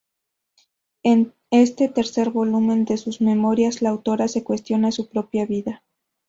[1.03, 5.83] En este tercer volumen de sus memorias, la autora se cuestiona su propia vida.